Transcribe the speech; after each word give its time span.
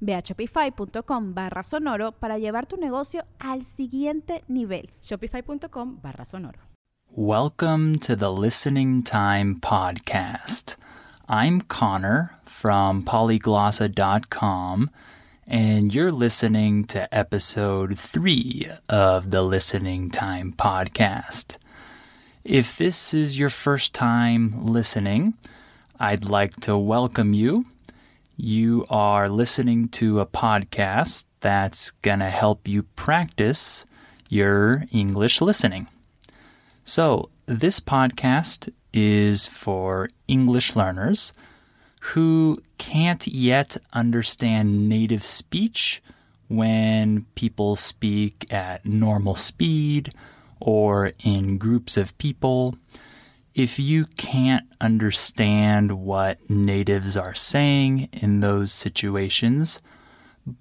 Ve 0.00 0.14
a 0.14 0.22
shopify.com 0.22 1.34
barra 1.34 1.62
sonoro 1.62 2.12
para 2.12 2.38
llevar 2.38 2.66
tu 2.66 2.76
negocio 2.76 3.24
al 3.38 3.64
siguiente 3.64 4.44
nivel. 4.48 4.90
Shopify.com 5.02 6.00
barra 6.00 6.24
sonoro. 6.24 6.58
Welcome 7.10 7.98
to 8.00 8.14
the 8.14 8.30
Listening 8.30 9.02
Time 9.02 9.56
Podcast. 9.60 10.76
I'm 11.28 11.62
Connor 11.62 12.38
from 12.44 13.02
polyglossa.com, 13.02 14.90
and 15.46 15.94
you're 15.94 16.12
listening 16.12 16.84
to 16.84 17.12
episode 17.12 17.98
three 17.98 18.68
of 18.88 19.30
the 19.30 19.42
Listening 19.42 20.10
Time 20.10 20.52
Podcast. 20.52 21.56
If 22.44 22.76
this 22.76 23.12
is 23.12 23.38
your 23.38 23.50
first 23.50 23.94
time 23.94 24.66
listening, 24.66 25.34
I'd 25.98 26.24
like 26.24 26.56
to 26.60 26.78
welcome 26.78 27.34
you 27.34 27.66
you 28.40 28.86
are 28.88 29.28
listening 29.28 29.88
to 29.88 30.20
a 30.20 30.26
podcast 30.26 31.24
that's 31.40 31.90
going 32.02 32.20
to 32.20 32.30
help 32.30 32.68
you 32.68 32.84
practice 32.84 33.84
your 34.28 34.84
English 34.92 35.40
listening. 35.40 35.88
So, 36.84 37.30
this 37.46 37.80
podcast 37.80 38.72
is 38.92 39.46
for 39.46 40.08
English 40.28 40.76
learners 40.76 41.32
who 42.12 42.62
can't 42.78 43.26
yet 43.26 43.76
understand 43.92 44.88
native 44.88 45.24
speech 45.24 46.00
when 46.46 47.26
people 47.34 47.74
speak 47.74 48.46
at 48.52 48.86
normal 48.86 49.34
speed 49.34 50.12
or 50.60 51.10
in 51.24 51.58
groups 51.58 51.96
of 51.96 52.16
people 52.18 52.76
if 53.58 53.76
you 53.76 54.06
can't 54.16 54.64
understand 54.80 56.00
what 56.00 56.48
natives 56.48 57.16
are 57.16 57.34
saying 57.34 58.08
in 58.12 58.38
those 58.38 58.72
situations, 58.72 59.82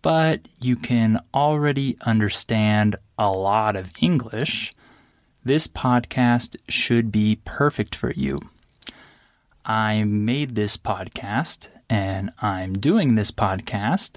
but 0.02 0.42
you 0.60 0.76
can 0.76 1.20
already 1.32 1.96
understand 2.02 2.96
a 3.20 3.30
lot 3.30 3.76
of 3.76 3.92
English, 4.00 4.74
this 5.46 5.68
podcast 5.68 6.56
should 6.68 7.12
be 7.12 7.40
perfect 7.46 7.94
for 7.94 8.12
you. 8.14 8.40
I 9.64 10.04
made 10.04 10.56
this 10.56 10.76
podcast 10.76 11.68
and 11.90 12.32
I'm 12.42 12.74
doing 12.80 13.14
this 13.14 13.30
podcast 13.30 14.16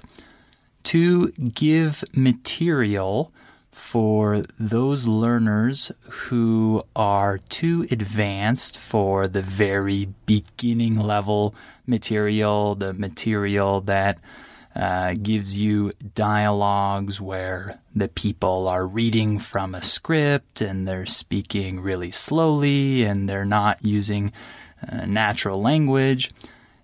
to 0.85 1.29
give 1.53 2.03
material 2.15 3.31
for 3.71 4.43
those 4.59 5.07
learners 5.07 5.91
who 6.01 6.83
are 6.95 7.37
too 7.49 7.87
advanced 7.89 8.77
for 8.77 9.27
the 9.27 9.41
very 9.41 10.09
beginning 10.25 10.97
level 10.97 11.55
material, 11.85 12.75
the 12.75 12.93
material 12.93 13.81
that 13.81 14.19
uh, 14.75 15.13
gives 15.21 15.57
you 15.57 15.91
dialogues 16.15 17.19
where 17.19 17.79
the 17.95 18.07
people 18.07 18.67
are 18.67 18.87
reading 18.87 19.39
from 19.39 19.75
a 19.75 19.81
script 19.81 20.61
and 20.61 20.87
they're 20.87 21.05
speaking 21.05 21.81
really 21.81 22.11
slowly 22.11 23.03
and 23.03 23.27
they're 23.27 23.45
not 23.45 23.83
using 23.83 24.31
uh, 24.89 25.05
natural 25.05 25.61
language. 25.61 26.31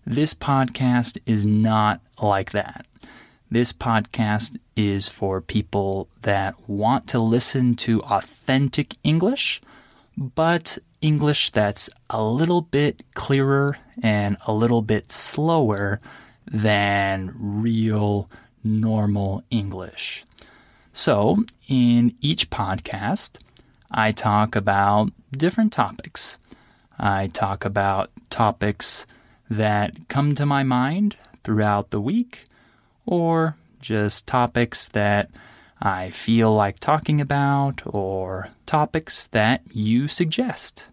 This 0.06 0.34
podcast 0.34 1.18
is 1.26 1.46
not 1.46 2.02
like 2.22 2.52
that. 2.52 2.86
This 3.50 3.72
podcast 3.72 4.58
is 4.76 5.08
for 5.08 5.40
people 5.40 6.10
that 6.24 6.68
want 6.68 7.08
to 7.08 7.20
listen 7.20 7.76
to 7.78 8.02
authentic 8.02 8.96
English, 9.06 9.62
but 10.18 10.78
English 11.00 11.52
that's 11.52 11.90
a 12.10 12.22
little 12.22 12.60
bit 12.60 13.04
clearer 13.14 13.78
and 14.04 14.36
a 14.48 14.54
little 14.54 14.82
bit 14.82 15.14
slower 15.14 16.02
than 16.46 17.32
real 17.38 18.30
normal 18.66 19.46
English. 19.50 20.26
So, 20.92 21.46
in 21.70 22.16
each 22.20 22.50
podcast, 22.50 23.40
I 23.90 24.12
talk 24.12 24.58
about 24.58 25.14
different 25.32 25.72
topics. 25.72 26.38
I 27.00 27.28
talk 27.28 27.64
about 27.64 28.12
topics 28.30 29.08
that 29.50 30.10
come 30.10 30.36
to 30.36 30.46
my 30.46 30.64
mind 30.64 31.16
throughout 31.46 31.92
the 31.92 32.02
week 32.02 32.44
or 33.08 33.56
just 33.82 34.28
topics 34.28 34.90
that 34.90 35.32
I 35.82 36.10
feel 36.10 36.54
like 36.54 36.80
talking 36.80 37.22
about 37.22 37.82
or 37.86 38.50
topics 38.66 39.28
that 39.28 39.62
you 39.72 40.08
suggest. 40.08 40.90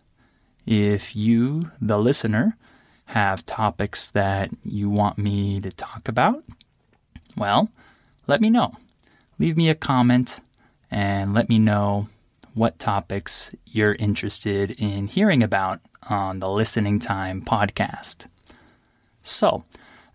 If 0.65 1.15
you, 1.15 1.71
the 1.81 1.99
listener, 1.99 2.57
have 3.07 3.45
topics 3.45 4.11
that 4.11 4.51
you 4.63 4.89
want 4.89 5.19
me 5.19 5.61
to 5.61 5.71
talk 5.71 6.09
about, 6.09 6.43
well, 7.37 7.69
let 8.27 8.41
me 8.41 8.49
know. 8.49 8.77
Leave 9.39 9.57
me 9.57 9.69
a 9.69 9.75
comment 9.75 10.41
and 10.91 11.35
let 11.35 11.49
me 11.49 11.59
know 11.59 12.09
what 12.55 12.79
topics 12.79 13.51
you're 13.67 13.95
interested 13.95 14.71
in 14.71 15.09
hearing 15.09 15.43
about 15.43 15.81
on 16.09 16.39
the 16.39 16.49
Listening 16.49 16.99
Time 16.99 17.43
podcast. 17.43 18.27
So, 19.23 19.65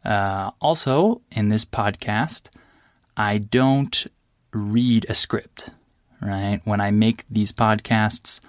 uh, 0.04 0.52
also, 0.62 1.22
in 1.32 1.50
this 1.50 1.66
podcast, 1.66 2.50
I 3.18 3.38
don't 3.38 4.06
read 4.54 5.06
a 5.10 5.14
script, 5.14 5.70
right? 6.22 6.62
When 6.64 6.82
I 6.82 6.92
make 6.92 7.26
these 7.30 7.52
podcasts, 7.52 8.40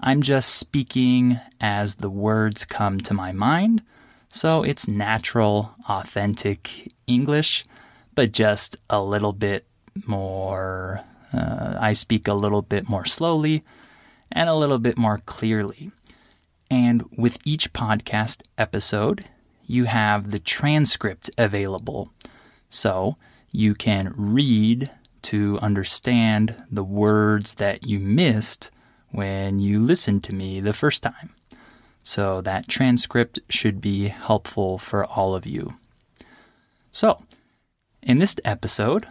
I'm 0.00 0.22
just 0.22 0.54
speaking 0.54 1.40
as 1.60 1.96
the 1.96 2.10
words 2.10 2.64
come 2.64 3.00
to 3.00 3.14
my 3.14 3.32
mind. 3.32 3.82
So 4.28 4.62
it's 4.62 4.86
natural, 4.86 5.74
authentic 5.88 6.92
English, 7.06 7.64
but 8.14 8.32
just 8.32 8.76
a 8.88 9.02
little 9.02 9.32
bit 9.32 9.66
more. 10.06 11.04
Uh, 11.32 11.76
I 11.78 11.92
speak 11.92 12.28
a 12.28 12.34
little 12.34 12.62
bit 12.62 12.88
more 12.88 13.04
slowly 13.04 13.64
and 14.30 14.48
a 14.48 14.54
little 14.54 14.78
bit 14.78 14.96
more 14.96 15.18
clearly. 15.26 15.90
And 16.70 17.02
with 17.16 17.38
each 17.44 17.72
podcast 17.72 18.42
episode, 18.56 19.24
you 19.70 19.84
have 19.84 20.32
the 20.32 20.40
transcript 20.40 21.30
available. 21.38 22.10
So 22.68 23.16
you 23.52 23.74
can 23.74 24.12
read 24.16 24.90
to 25.22 25.58
understand 25.62 26.64
the 26.70 26.82
words 26.82 27.54
that 27.54 27.86
you 27.86 28.00
missed 28.00 28.70
when 29.10 29.60
you 29.60 29.78
listened 29.80 30.24
to 30.24 30.34
me 30.34 30.58
the 30.58 30.72
first 30.72 31.04
time. 31.04 31.30
So 32.02 32.40
that 32.40 32.66
transcript 32.66 33.38
should 33.48 33.80
be 33.80 34.08
helpful 34.08 34.76
for 34.78 35.04
all 35.04 35.36
of 35.36 35.46
you. 35.46 35.76
So, 36.90 37.22
in 38.02 38.18
this 38.18 38.34
episode, 38.44 39.06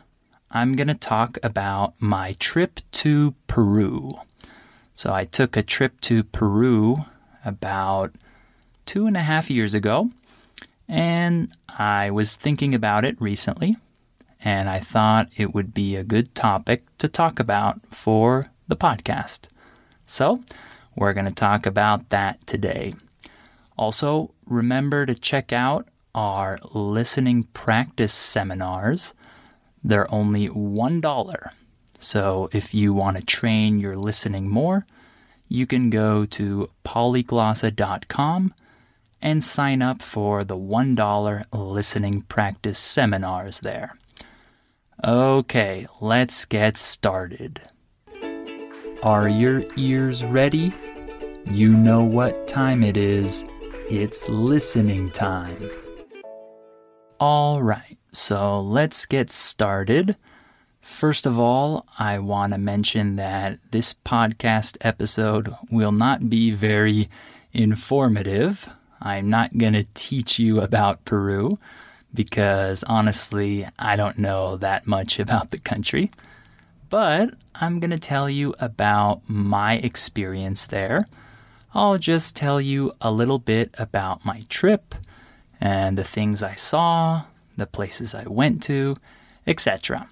I'm 0.51 0.75
going 0.75 0.89
to 0.89 0.93
talk 0.93 1.37
about 1.41 1.93
my 1.99 2.35
trip 2.39 2.81
to 3.03 3.35
Peru. 3.47 4.19
So, 4.93 5.13
I 5.13 5.23
took 5.23 5.55
a 5.55 5.63
trip 5.63 6.01
to 6.01 6.23
Peru 6.23 7.05
about 7.45 8.15
two 8.85 9.05
and 9.05 9.15
a 9.15 9.21
half 9.21 9.49
years 9.49 9.73
ago, 9.73 10.09
and 10.89 11.51
I 11.67 12.09
was 12.09 12.35
thinking 12.35 12.73
about 12.73 13.05
it 13.05 13.21
recently, 13.21 13.77
and 14.43 14.67
I 14.67 14.79
thought 14.79 15.29
it 15.37 15.53
would 15.53 15.73
be 15.73 15.95
a 15.95 16.03
good 16.03 16.33
topic 16.33 16.83
to 16.97 17.07
talk 17.07 17.39
about 17.39 17.79
for 17.91 18.51
the 18.67 18.75
podcast. 18.75 19.41
So, 20.07 20.43
we're 20.95 21.13
going 21.13 21.27
to 21.27 21.33
talk 21.33 21.67
about 21.67 22.09
that 22.09 22.45
today. 22.47 22.95
Also, 23.77 24.33
remember 24.47 25.05
to 25.05 25.13
check 25.13 25.53
out 25.53 25.87
our 26.15 26.57
listening 26.73 27.43
practice 27.53 28.13
seminars. 28.13 29.13
They're 29.83 30.11
only 30.13 30.49
$1. 30.49 31.49
So, 31.99 32.49
if 32.51 32.73
you 32.73 32.93
want 32.93 33.17
to 33.17 33.23
train 33.23 33.79
your 33.79 33.95
listening 33.95 34.49
more, 34.49 34.87
you 35.47 35.67
can 35.67 35.89
go 35.89 36.25
to 36.25 36.69
polyglossa.com 36.83 38.53
and 39.21 39.43
sign 39.43 39.81
up 39.81 40.01
for 40.01 40.43
the 40.43 40.57
$1 40.57 41.45
listening 41.51 42.21
practice 42.23 42.79
seminars 42.79 43.59
there. 43.59 43.97
Okay, 45.03 45.87
let's 46.01 46.45
get 46.45 46.77
started. 46.77 47.61
Are 49.01 49.29
your 49.29 49.63
ears 49.77 50.25
ready? 50.25 50.73
You 51.45 51.71
know 51.75 52.03
what 52.03 52.47
time 52.47 52.83
it 52.83 52.97
is. 52.97 53.45
It's 53.89 54.27
listening 54.27 55.09
time. 55.11 55.69
All 57.19 57.63
right, 57.63 57.97
so 58.11 58.59
let's 58.61 59.05
get 59.05 59.29
started. 59.29 60.15
First 60.81 61.25
of 61.25 61.39
all, 61.39 61.85
I 61.97 62.19
want 62.19 62.53
to 62.53 62.59
mention 62.59 63.15
that 63.15 63.59
this 63.71 63.93
podcast 63.93 64.77
episode 64.81 65.53
will 65.71 65.91
not 65.91 66.29
be 66.29 66.51
very 66.51 67.09
informative. 67.53 68.69
I'm 69.01 69.29
not 69.29 69.57
going 69.57 69.73
to 69.73 69.87
teach 69.93 70.39
you 70.39 70.61
about 70.61 71.05
Peru 71.05 71.59
because 72.13 72.83
honestly, 72.85 73.67
I 73.77 73.95
don't 73.95 74.17
know 74.17 74.57
that 74.57 74.87
much 74.87 75.19
about 75.19 75.51
the 75.51 75.59
country. 75.59 76.11
But 76.89 77.35
I'm 77.55 77.79
going 77.79 77.91
to 77.91 77.99
tell 77.99 78.29
you 78.29 78.55
about 78.59 79.21
my 79.27 79.75
experience 79.75 80.65
there. 80.67 81.07
I'll 81.73 81.99
just 81.99 82.35
tell 82.35 82.59
you 82.59 82.93
a 82.99 83.11
little 83.11 83.37
bit 83.37 83.75
about 83.77 84.25
my 84.25 84.41
trip 84.49 84.95
and 85.61 85.97
the 85.97 86.03
things 86.03 86.41
I 86.41 86.55
saw, 86.55 87.25
the 87.57 87.67
places 87.67 88.15
I 88.15 88.23
went 88.23 88.63
to, 88.63 88.95
etc. 89.45 90.09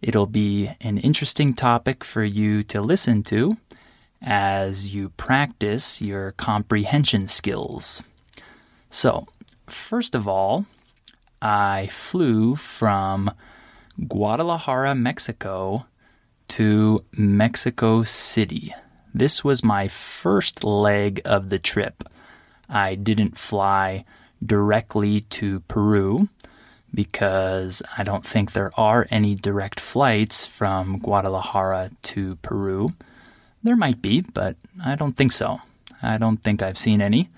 It'll 0.00 0.26
be 0.26 0.70
an 0.80 0.96
interesting 0.98 1.52
topic 1.52 2.02
for 2.02 2.24
you 2.24 2.62
to 2.64 2.80
listen 2.80 3.22
to 3.24 3.58
as 4.22 4.94
you 4.94 5.10
practice 5.10 6.00
your 6.00 6.32
comprehension 6.32 7.28
skills. 7.28 8.02
So, 8.90 9.26
first 9.66 10.14
of 10.14 10.26
all, 10.26 10.66
I 11.42 11.88
flew 11.90 12.56
from 12.56 13.30
Guadalajara, 14.08 14.94
Mexico 14.94 15.86
to 16.48 17.04
Mexico 17.12 18.02
City. 18.02 18.74
This 19.12 19.42
was 19.42 19.64
my 19.64 19.88
first 19.88 20.64
leg 20.64 21.20
of 21.24 21.48
the 21.48 21.58
trip. 21.58 22.04
I 22.68 22.94
didn't 22.94 23.38
fly 23.38 24.04
directly 24.44 25.20
to 25.20 25.60
Peru 25.60 26.28
because 26.92 27.82
I 27.96 28.04
don't 28.04 28.24
think 28.24 28.52
there 28.52 28.70
are 28.78 29.06
any 29.10 29.34
direct 29.34 29.80
flights 29.80 30.46
from 30.46 30.98
Guadalajara 30.98 31.90
to 32.02 32.36
Peru. 32.36 32.90
There 33.62 33.76
might 33.76 34.00
be, 34.00 34.20
but 34.20 34.56
I 34.84 34.94
don't 34.94 35.16
think 35.16 35.32
so. 35.32 35.60
I 36.02 36.18
don't 36.18 36.42
think 36.42 36.62
I've 36.62 36.78
seen 36.78 37.00
any. 37.00 37.30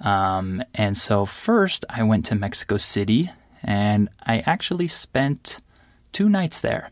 Um, 0.00 0.62
and 0.74 0.96
so, 0.96 1.26
first, 1.26 1.84
I 1.90 2.02
went 2.02 2.24
to 2.26 2.34
Mexico 2.34 2.78
City 2.78 3.30
and 3.62 4.08
I 4.24 4.38
actually 4.40 4.88
spent 4.88 5.58
two 6.12 6.28
nights 6.28 6.60
there. 6.60 6.90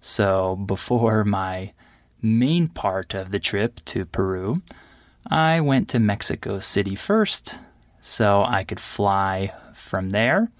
So, 0.00 0.56
before 0.56 1.24
my 1.24 1.72
main 2.20 2.68
part 2.68 3.14
of 3.14 3.30
the 3.30 3.38
trip 3.38 3.80
to 3.86 4.04
Peru, 4.04 4.62
I 5.26 5.60
went 5.60 5.88
to 5.90 5.98
Mexico 5.98 6.60
City 6.60 6.94
first 6.94 7.58
so 8.00 8.44
I 8.46 8.64
could 8.64 8.80
fly 8.80 9.52
from 9.72 10.10
there. 10.10 10.50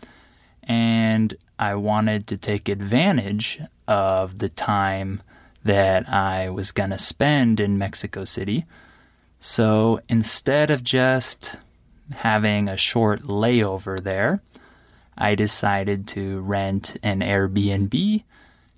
And 0.63 1.37
I 1.59 1.75
wanted 1.75 2.27
to 2.29 2.39
take 2.39 2.71
advantage 2.71 3.61
of 3.87 4.39
the 4.39 4.49
time 4.49 5.23
that 5.63 6.09
I 6.09 6.49
was 6.49 6.73
going 6.73 6.91
to 6.91 6.99
spend 6.99 7.61
in 7.61 7.77
Mexico 7.77 8.25
City. 8.25 8.65
So 9.39 10.01
instead 10.09 10.71
of 10.71 10.83
just 10.83 11.59
having 12.13 12.69
a 12.69 12.77
short 12.77 13.23
layover 13.23 14.03
there, 14.03 14.43
I 15.17 15.35
decided 15.35 16.07
to 16.09 16.41
rent 16.41 16.97
an 17.03 17.21
Airbnb 17.21 18.25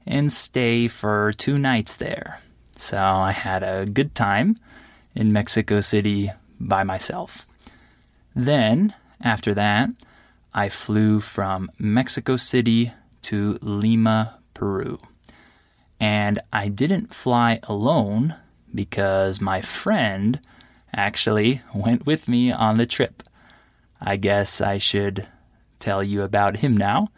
and 0.06 0.32
stay 0.32 0.88
for 0.88 1.32
two 1.32 1.58
nights 1.58 1.96
there. 1.96 2.40
So 2.76 2.98
I 2.98 3.32
had 3.32 3.62
a 3.62 3.86
good 3.86 4.14
time 4.14 4.56
in 5.14 5.32
Mexico 5.32 5.80
City 5.80 6.30
by 6.60 6.84
myself. 6.84 7.46
Then, 8.34 8.94
after 9.20 9.54
that, 9.54 9.90
I 10.52 10.68
flew 10.68 11.20
from 11.20 11.70
Mexico 11.78 12.36
City 12.36 12.92
to 13.22 13.58
Lima, 13.62 14.38
Peru. 14.54 14.98
And 15.98 16.38
I 16.52 16.68
didn't 16.68 17.14
fly 17.14 17.60
alone 17.62 18.34
because 18.74 19.40
my 19.40 19.62
friend 19.62 20.40
actually 20.96 21.60
went 21.74 22.06
with 22.06 22.26
me 22.26 22.50
on 22.50 22.78
the 22.78 22.86
trip. 22.86 23.22
I 24.00 24.16
guess 24.16 24.60
I 24.60 24.78
should 24.78 25.28
tell 25.78 26.02
you 26.02 26.22
about 26.22 26.58
him 26.58 26.76
now. 26.76 27.08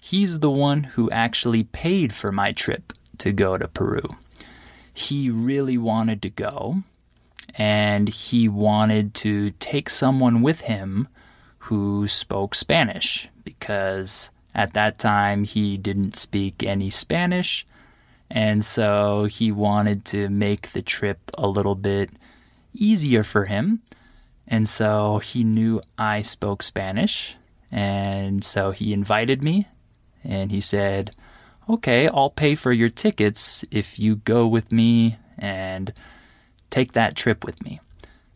He's 0.00 0.40
the 0.40 0.50
one 0.50 0.84
who 0.84 1.10
actually 1.10 1.64
paid 1.64 2.14
for 2.14 2.32
my 2.32 2.52
trip 2.52 2.92
to 3.18 3.32
go 3.32 3.58
to 3.58 3.68
Peru. 3.68 4.02
He 4.92 5.30
really 5.30 5.76
wanted 5.76 6.22
to 6.22 6.30
go, 6.30 6.82
and 7.54 8.08
he 8.08 8.48
wanted 8.48 9.14
to 9.14 9.50
take 9.52 9.88
someone 9.90 10.42
with 10.42 10.62
him 10.62 11.08
who 11.58 12.08
spoke 12.08 12.54
Spanish 12.54 13.28
because 13.44 14.30
at 14.54 14.72
that 14.74 14.98
time 14.98 15.44
he 15.44 15.76
didn't 15.76 16.16
speak 16.16 16.62
any 16.62 16.90
Spanish. 16.90 17.66
And 18.30 18.64
so 18.64 19.24
he 19.24 19.52
wanted 19.52 20.04
to 20.06 20.28
make 20.28 20.72
the 20.72 20.82
trip 20.82 21.18
a 21.34 21.46
little 21.46 21.74
bit 21.74 22.10
easier 22.78 23.22
for 23.22 23.46
him. 23.46 23.82
And 24.46 24.68
so 24.68 25.18
he 25.18 25.44
knew 25.44 25.80
I 25.98 26.22
spoke 26.22 26.62
Spanish. 26.62 27.36
And 27.70 28.42
so 28.42 28.70
he 28.70 28.92
invited 28.92 29.42
me 29.42 29.68
and 30.24 30.50
he 30.50 30.60
said, 30.60 31.14
Okay, 31.68 32.08
I'll 32.08 32.30
pay 32.30 32.54
for 32.54 32.72
your 32.72 32.88
tickets 32.88 33.64
if 33.70 33.98
you 33.98 34.16
go 34.16 34.46
with 34.46 34.72
me 34.72 35.18
and 35.36 35.92
take 36.70 36.92
that 36.92 37.14
trip 37.14 37.44
with 37.44 37.62
me. 37.62 37.80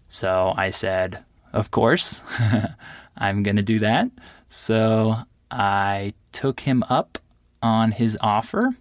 So 0.07 0.53
I 0.57 0.69
said, 0.71 1.25
Of 1.53 1.71
course, 1.71 2.23
I'm 3.17 3.43
going 3.43 3.57
to 3.57 3.63
do 3.63 3.79
that. 3.79 4.11
So 4.49 5.17
I 5.51 6.13
took 6.33 6.61
him 6.61 6.85
up 6.91 7.19
on 7.63 7.93
his 7.93 8.19
offer 8.21 8.77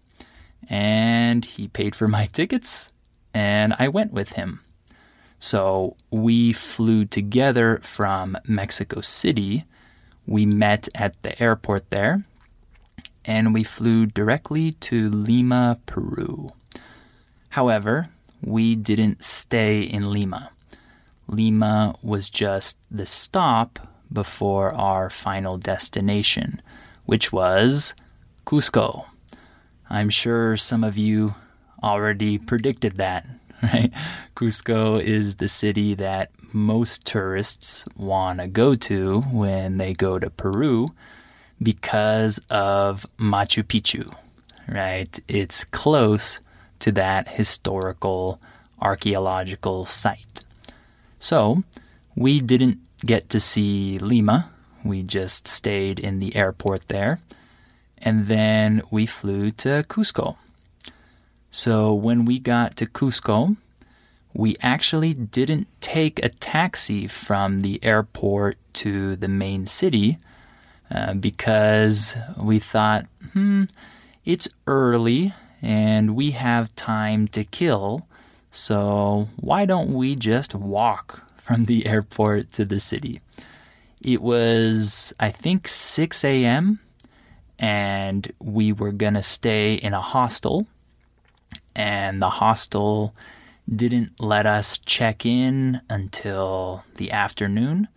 and 0.69 1.45
he 1.45 1.67
paid 1.67 1.95
for 1.95 2.07
my 2.07 2.25
tickets 2.33 2.91
and 3.33 3.73
I 3.79 3.87
went 3.87 4.11
with 4.11 4.33
him. 4.33 4.61
So 5.43 5.97
we 6.11 6.53
flew 6.53 7.03
together 7.03 7.79
from 7.81 8.37
Mexico 8.45 9.01
City 9.01 9.65
we 10.25 10.45
met 10.45 10.87
at 10.95 11.21
the 11.23 11.41
airport 11.41 11.89
there 11.89 12.23
and 13.25 13.53
we 13.53 13.63
flew 13.63 14.05
directly 14.05 14.71
to 14.71 15.09
Lima, 15.09 15.79
Peru. 15.85 16.49
However, 17.49 18.09
we 18.41 18.75
didn't 18.75 19.23
stay 19.23 19.81
in 19.81 20.11
Lima. 20.11 20.51
Lima 21.27 21.95
was 22.01 22.29
just 22.29 22.77
the 22.89 23.05
stop 23.05 23.79
before 24.13 24.73
our 24.73 25.09
final 25.09 25.57
destination, 25.57 26.61
which 27.05 27.31
was 27.31 27.93
Cusco. 28.45 29.05
I'm 29.89 30.09
sure 30.09 30.55
some 30.55 30.83
of 30.83 30.97
you 30.97 31.35
already 31.83 32.37
predicted 32.37 32.97
that, 32.97 33.25
right? 33.73 33.91
Cusco 34.35 35.01
is 35.01 35.35
the 35.35 35.47
city 35.47 35.93
that 35.95 36.31
most 36.53 37.05
tourists 37.05 37.85
want 37.95 38.39
to 38.39 38.47
go 38.47 38.75
to 38.75 39.21
when 39.21 39.77
they 39.77 39.93
go 39.93 40.19
to 40.19 40.29
Peru 40.29 40.89
because 41.61 42.39
of 42.49 43.05
Machu 43.17 43.63
Picchu, 43.63 44.13
right? 44.67 45.19
It's 45.27 45.63
close 45.63 46.39
to 46.79 46.91
that 46.93 47.29
historical 47.29 48.39
archaeological 48.81 49.85
site. 49.85 50.43
So, 51.19 51.63
we 52.15 52.41
didn't 52.41 52.79
get 53.05 53.29
to 53.29 53.39
see 53.39 53.99
Lima. 53.99 54.49
We 54.83 55.03
just 55.03 55.47
stayed 55.47 55.99
in 55.99 56.19
the 56.19 56.35
airport 56.35 56.87
there. 56.87 57.19
And 57.99 58.25
then 58.25 58.81
we 58.89 59.05
flew 59.05 59.51
to 59.51 59.85
Cusco. 59.87 60.37
So, 61.53 61.93
when 61.93 62.23
we 62.23 62.39
got 62.39 62.77
to 62.77 62.85
Cusco, 62.85 63.57
we 64.33 64.55
actually 64.61 65.13
didn't 65.13 65.67
take 65.81 66.23
a 66.23 66.29
taxi 66.29 67.07
from 67.07 67.59
the 67.59 67.83
airport 67.83 68.57
to 68.75 69.17
the 69.17 69.27
main 69.27 69.65
city 69.65 70.17
uh, 70.89 71.13
because 71.13 72.15
we 72.37 72.57
thought, 72.59 73.05
hmm, 73.33 73.65
it's 74.23 74.47
early 74.65 75.33
and 75.61 76.15
we 76.15 76.31
have 76.31 76.73
time 76.75 77.27
to 77.27 77.43
kill, 77.43 78.07
so 78.49 79.27
why 79.35 79.65
don't 79.65 79.93
we 79.93 80.15
just 80.15 80.55
walk 80.55 81.29
from 81.37 81.65
the 81.65 81.85
airport 81.85 82.51
to 82.51 82.63
the 82.63 82.79
city? 82.79 83.19
It 84.01 84.21
was, 84.21 85.13
I 85.19 85.29
think, 85.29 85.67
6 85.67 86.23
a.m., 86.23 86.79
and 87.59 88.31
we 88.39 88.71
were 88.71 88.91
going 88.91 89.13
to 89.13 89.21
stay 89.21 89.75
in 89.75 89.93
a 89.93 90.01
hostel, 90.01 90.65
and 91.75 92.21
the 92.21 92.29
hostel 92.29 93.15
didn't 93.73 94.19
let 94.19 94.45
us 94.45 94.77
check 94.79 95.25
in 95.25 95.81
until 95.89 96.83
the 96.95 97.11
afternoon. 97.11 97.87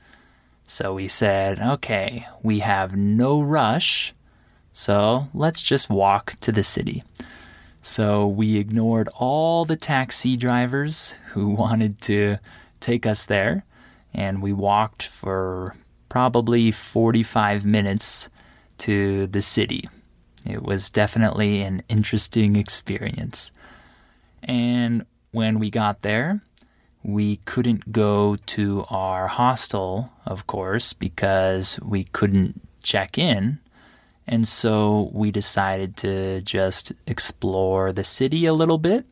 So 0.66 0.94
we 0.94 1.08
said, 1.08 1.60
okay, 1.60 2.26
we 2.42 2.60
have 2.60 2.96
no 2.96 3.40
rush, 3.40 4.14
so 4.72 5.28
let's 5.34 5.60
just 5.60 5.90
walk 5.90 6.34
to 6.40 6.52
the 6.52 6.64
city. 6.64 7.02
So 7.82 8.26
we 8.26 8.56
ignored 8.56 9.08
all 9.14 9.64
the 9.64 9.76
taxi 9.76 10.36
drivers 10.36 11.16
who 11.32 11.48
wanted 11.50 12.00
to 12.02 12.38
take 12.80 13.06
us 13.06 13.26
there, 13.26 13.64
and 14.12 14.42
we 14.42 14.52
walked 14.52 15.02
for 15.02 15.76
probably 16.08 16.70
45 16.70 17.64
minutes 17.64 18.28
to 18.78 19.26
the 19.26 19.42
city. 19.42 19.88
It 20.46 20.62
was 20.62 20.90
definitely 20.90 21.62
an 21.62 21.82
interesting 21.88 22.56
experience. 22.56 23.52
And 24.44 25.06
when 25.32 25.58
we 25.58 25.70
got 25.70 26.02
there, 26.02 26.42
we 27.02 27.36
couldn't 27.36 27.92
go 27.92 28.36
to 28.36 28.84
our 28.88 29.28
hostel, 29.28 30.10
of 30.24 30.46
course, 30.46 30.92
because 30.92 31.78
we 31.80 32.04
couldn't 32.04 32.60
check 32.82 33.18
in. 33.18 33.58
And 34.26 34.48
so 34.48 35.10
we 35.12 35.30
decided 35.30 35.96
to 35.98 36.40
just 36.40 36.92
explore 37.06 37.92
the 37.92 38.04
city 38.04 38.46
a 38.46 38.54
little 38.54 38.78
bit 38.78 39.04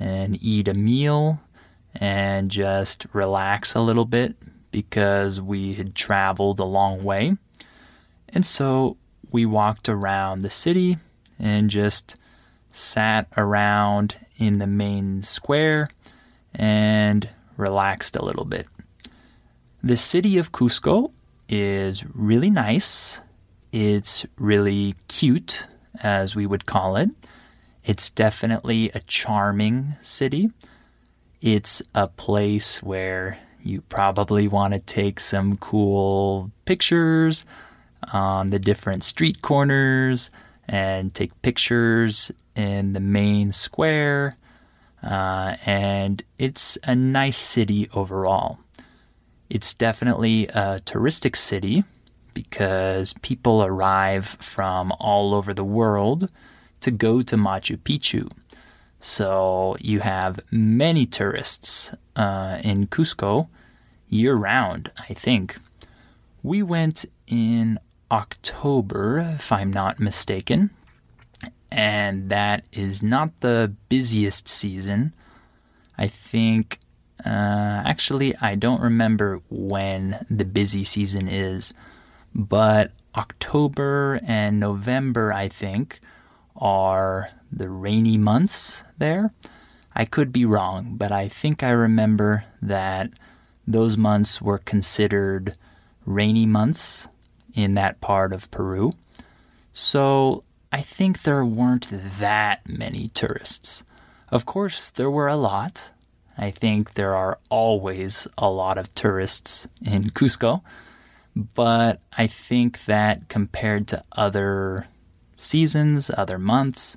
and 0.00 0.36
eat 0.42 0.66
a 0.66 0.74
meal 0.74 1.40
and 1.94 2.50
just 2.50 3.06
relax 3.12 3.74
a 3.74 3.80
little 3.80 4.04
bit 4.04 4.34
because 4.72 5.40
we 5.40 5.74
had 5.74 5.94
traveled 5.94 6.58
a 6.58 6.64
long 6.64 7.04
way. 7.04 7.36
And 8.28 8.44
so 8.44 8.96
we 9.30 9.46
walked 9.46 9.88
around 9.88 10.40
the 10.40 10.50
city 10.50 10.98
and 11.38 11.70
just 11.70 12.16
sat 12.72 13.28
around 13.36 14.18
in 14.42 14.58
the 14.58 14.66
main 14.66 15.22
square 15.22 15.88
and 16.52 17.28
relaxed 17.56 18.16
a 18.16 18.24
little 18.24 18.44
bit. 18.44 18.66
The 19.84 19.96
city 19.96 20.36
of 20.36 20.50
Cusco 20.50 21.12
is 21.48 22.04
really 22.12 22.50
nice. 22.50 23.20
It's 23.70 24.26
really 24.36 24.96
cute, 25.06 25.68
as 26.02 26.34
we 26.34 26.44
would 26.44 26.66
call 26.66 26.96
it. 26.96 27.10
It's 27.84 28.10
definitely 28.10 28.90
a 28.90 29.00
charming 29.00 29.94
city. 30.02 30.50
It's 31.40 31.80
a 31.94 32.08
place 32.08 32.82
where 32.82 33.38
you 33.62 33.82
probably 33.82 34.48
want 34.48 34.74
to 34.74 34.80
take 34.80 35.20
some 35.20 35.56
cool 35.56 36.50
pictures 36.64 37.44
on 38.12 38.48
the 38.48 38.58
different 38.58 39.04
street 39.04 39.40
corners 39.40 40.32
and 40.66 41.14
take 41.14 41.40
pictures 41.42 42.32
in 42.54 42.92
the 42.92 43.00
main 43.00 43.52
square. 43.52 44.36
Uh, 45.02 45.56
and 45.66 46.22
it's 46.38 46.78
a 46.84 46.94
nice 46.94 47.36
city 47.36 47.88
overall. 47.94 48.58
It's 49.50 49.74
definitely 49.74 50.46
a 50.48 50.80
touristic 50.84 51.36
city 51.36 51.84
because 52.34 53.14
people 53.22 53.62
arrive 53.62 54.26
from 54.26 54.92
all 54.98 55.34
over 55.34 55.52
the 55.52 55.64
world 55.64 56.30
to 56.80 56.90
go 56.90 57.22
to 57.22 57.36
Machu 57.36 57.76
Picchu. 57.76 58.30
So 59.00 59.76
you 59.80 60.00
have 60.00 60.40
many 60.50 61.06
tourists 61.06 61.92
uh, 62.14 62.58
in 62.62 62.86
Cusco 62.86 63.48
year 64.08 64.34
round, 64.34 64.90
I 65.08 65.14
think. 65.14 65.56
We 66.42 66.62
went 66.62 67.04
in 67.26 67.78
October, 68.10 69.18
if 69.34 69.50
I'm 69.50 69.72
not 69.72 69.98
mistaken, 69.98 70.70
and 71.72 72.28
that 72.28 72.64
is 72.72 73.02
not 73.02 73.40
the 73.40 73.74
busiest 73.88 74.46
season. 74.46 75.14
I 75.96 76.06
think, 76.06 76.78
uh, 77.24 77.80
actually, 77.84 78.36
I 78.36 78.56
don't 78.56 78.82
remember 78.82 79.40
when 79.48 80.24
the 80.28 80.44
busy 80.44 80.84
season 80.84 81.28
is, 81.28 81.72
but 82.34 82.92
October 83.16 84.20
and 84.26 84.60
November, 84.60 85.32
I 85.32 85.48
think, 85.48 86.00
are 86.56 87.30
the 87.50 87.70
rainy 87.70 88.18
months 88.18 88.84
there. 88.98 89.32
I 89.94 90.04
could 90.04 90.30
be 90.30 90.44
wrong, 90.44 90.96
but 90.96 91.10
I 91.10 91.28
think 91.28 91.62
I 91.62 91.70
remember 91.70 92.44
that 92.60 93.10
those 93.66 93.96
months 93.96 94.42
were 94.42 94.58
considered 94.58 95.56
rainy 96.04 96.44
months 96.44 97.08
in 97.54 97.74
that 97.74 98.00
part 98.00 98.32
of 98.32 98.50
Peru. 98.50 98.92
So 99.72 100.44
I 100.74 100.80
think 100.80 101.22
there 101.22 101.44
weren't 101.44 101.88
that 102.18 102.66
many 102.66 103.08
tourists. 103.08 103.84
Of 104.30 104.46
course, 104.46 104.88
there 104.88 105.10
were 105.10 105.28
a 105.28 105.36
lot. 105.36 105.90
I 106.38 106.50
think 106.50 106.94
there 106.94 107.14
are 107.14 107.38
always 107.50 108.26
a 108.38 108.50
lot 108.50 108.78
of 108.78 108.92
tourists 108.94 109.68
in 109.84 110.04
Cusco. 110.04 110.62
But 111.36 112.00
I 112.16 112.26
think 112.26 112.86
that 112.86 113.28
compared 113.28 113.86
to 113.88 114.02
other 114.12 114.86
seasons, 115.36 116.10
other 116.16 116.38
months, 116.38 116.96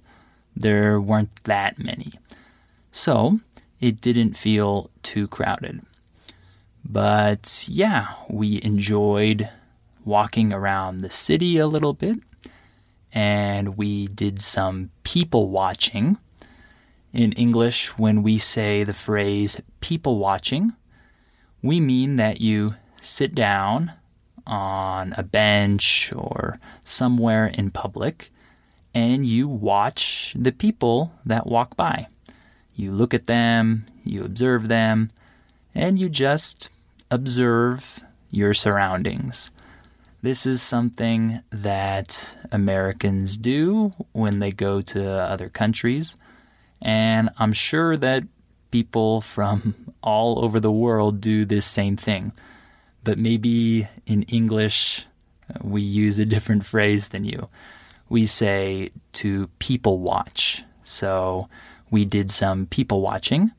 there 0.55 1.01
weren't 1.01 1.43
that 1.43 1.77
many. 1.77 2.13
So 2.93 3.41
it 3.81 3.99
didn't 3.99 4.37
feel 4.37 4.89
too 5.03 5.27
crowded. 5.27 5.81
But 6.85 7.65
yeah, 7.67 8.13
we 8.29 8.61
enjoyed 8.63 9.49
walking 10.05 10.53
around 10.53 10.99
the 10.99 11.09
city 11.09 11.57
a 11.57 11.67
little 11.67 11.93
bit 11.93 12.19
and 13.15 13.77
we 13.77 14.07
did 14.07 14.41
some 14.41 14.91
people 15.03 15.49
watching. 15.49 16.17
In 17.13 17.31
English, 17.31 17.97
when 17.97 18.21
we 18.21 18.37
say 18.37 18.83
the 18.83 18.93
phrase 18.93 19.61
people 19.79 20.19
watching, 20.19 20.73
we 21.63 21.79
mean 21.79 22.17
that 22.17 22.41
you 22.41 22.75
sit 22.99 23.33
down 23.33 23.93
on 24.45 25.13
a 25.17 25.23
bench 25.23 26.11
or 26.13 26.59
somewhere 26.83 27.47
in 27.47 27.71
public 27.71 28.31
and 28.93 29.25
you 29.25 29.47
watch 29.47 30.35
the 30.37 30.51
people 30.51 31.13
that 31.25 31.47
walk 31.47 31.77
by. 31.77 32.07
You 32.75 32.91
look 32.91 33.13
at 33.13 33.27
them, 33.27 33.87
you 34.03 34.23
observe 34.25 34.67
them, 34.67 35.09
and 35.73 35.97
you 35.97 36.09
just 36.09 36.69
observe 37.09 38.03
your 38.29 38.53
surroundings. 38.53 39.51
This 40.25 40.47
is 40.47 40.63
something 40.63 41.43
that 41.51 42.35
Americans 42.51 43.37
do 43.37 43.93
when 44.11 44.39
they 44.39 44.49
go 44.49 44.81
to 44.81 45.07
other 45.07 45.49
countries, 45.49 46.15
and 46.81 47.29
I'm 47.37 47.53
sure 47.53 47.95
that 47.95 48.23
people 48.71 49.21
from 49.21 49.75
all 50.01 50.43
over 50.43 50.59
the 50.59 50.71
world 50.71 51.21
do 51.21 51.45
this 51.45 51.67
same 51.67 51.95
thing. 51.95 52.33
But 53.03 53.19
maybe 53.19 53.87
in 54.07 54.23
English, 54.23 55.05
uh, 55.47 55.59
we 55.61 55.83
use 55.83 56.17
a 56.17 56.25
different 56.25 56.65
phrase 56.73 57.09
than 57.09 57.23
you 57.23 57.47
we 58.09 58.25
say 58.25 58.89
to 59.21 59.45
people 59.59 59.99
watch. 59.99 60.63
So 60.81 61.49
we 61.91 62.03
did 62.03 62.31
some 62.31 62.65
people 62.65 63.01
watching 63.01 63.51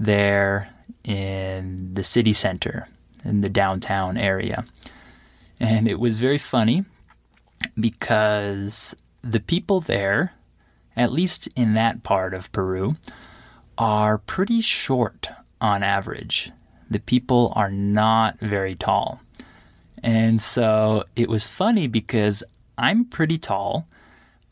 there 0.00 0.72
in 1.04 1.92
the 1.92 2.02
city 2.02 2.32
center, 2.32 2.88
in 3.22 3.42
the 3.42 3.50
downtown 3.50 4.16
area. 4.16 4.64
And 5.58 5.88
it 5.88 5.98
was 5.98 6.18
very 6.18 6.38
funny 6.38 6.84
because 7.78 8.94
the 9.22 9.40
people 9.40 9.80
there, 9.80 10.34
at 10.96 11.12
least 11.12 11.48
in 11.56 11.74
that 11.74 12.02
part 12.02 12.34
of 12.34 12.52
Peru, 12.52 12.96
are 13.78 14.18
pretty 14.18 14.60
short 14.60 15.28
on 15.60 15.82
average. 15.82 16.52
The 16.90 17.00
people 17.00 17.52
are 17.56 17.70
not 17.70 18.38
very 18.38 18.74
tall. 18.74 19.20
And 20.02 20.40
so 20.40 21.04
it 21.16 21.28
was 21.28 21.46
funny 21.46 21.86
because 21.86 22.44
I'm 22.78 23.04
pretty 23.04 23.38
tall. 23.38 23.88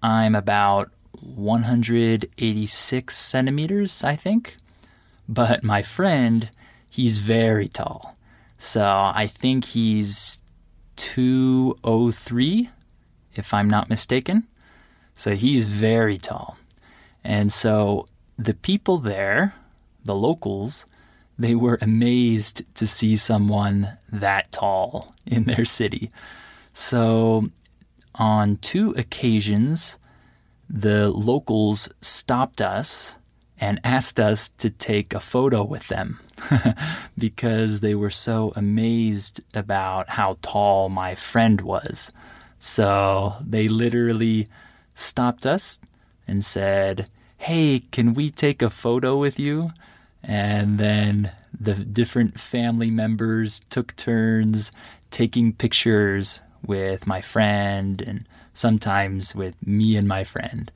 I'm 0.03 0.35
about 0.35 0.91
186 1.21 3.17
centimeters, 3.17 4.03
I 4.03 4.17
think. 4.17 4.57
But 5.29 5.63
my 5.63 5.83
friend, 5.83 6.51
he's 6.91 7.19
very 7.19 7.69
tall. 7.69 8.17
So 8.59 8.83
I 8.83 9.27
think 9.27 9.67
he's 9.67 10.41
203, 10.97 12.71
if 13.35 13.55
I'm 13.55 13.69
not 13.69 13.89
mistaken. 13.89 14.47
So 15.15 15.35
he's 15.35 15.69
very 15.69 16.19
tall. 16.19 16.57
And 17.23 17.53
so 17.53 18.07
the 18.37 18.55
people 18.55 18.99
there, 18.99 19.55
the 20.05 20.15
locals, 20.15 20.87
they 21.39 21.55
were 21.55 21.79
amazed 21.81 22.63
to 22.75 22.87
see 22.87 23.17
someone 23.17 23.97
that 24.13 24.53
tall 24.53 25.15
in 25.27 25.45
their 25.45 25.65
city. 25.65 26.11
So 26.73 27.51
on 28.15 28.57
two 28.59 28.93
occasions, 28.93 29.99
the 30.69 31.11
locals 31.11 31.89
stopped 32.01 32.61
us 32.61 33.17
and 33.59 33.81
asked 33.85 34.19
us 34.19 34.49
to 34.49 34.71
take 34.71 35.15
a 35.15 35.21
photo 35.21 35.65
with 35.65 35.89
them 35.89 36.21
because 37.19 37.81
they 37.81 37.95
were 37.95 38.11
so 38.11 38.53
amazed 38.57 39.43
about 39.55 40.11
how 40.11 40.39
tall 40.43 40.89
my 40.89 41.15
friend 41.15 41.61
was. 41.61 42.13
So 42.59 43.37
they 43.41 43.69
literally 43.69 44.49
stopped 44.95 45.47
us 45.47 45.81
and 46.27 46.45
said, 46.45 47.09
Hey, 47.37 47.83
can 47.91 48.15
we 48.15 48.31
take 48.31 48.63
a 48.63 48.71
photo 48.71 49.17
with 49.17 49.39
you? 49.39 49.71
And 50.23 50.79
then 50.79 51.33
the 51.59 51.75
different 51.75 52.41
family 52.41 52.91
members 52.91 53.61
took 53.69 53.95
turns 53.97 54.73
taking 55.11 55.53
pictures 55.53 56.41
with 56.65 57.07
my 57.07 57.21
friend 57.21 58.01
and 58.01 58.27
sometimes 58.55 59.35
with 59.35 59.55
me 59.67 59.97
and 59.97 60.09
my 60.09 60.25
friend. 60.25 60.73